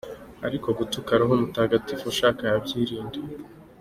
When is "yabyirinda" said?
2.45-3.19